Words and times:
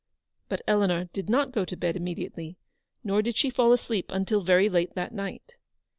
But 0.49 0.63
Eleanor 0.67 1.09
did 1.13 1.29
not 1.29 1.51
go 1.51 1.63
to 1.63 1.77
bed 1.77 1.95
immediately; 1.95 2.57
nor 3.03 3.21
did 3.21 3.37
she 3.37 3.51
fall 3.51 3.71
asleep 3.71 4.07
until 4.09 4.41
very 4.41 4.67
late 4.67 4.95
that 4.95 5.13
night. 5.13 5.57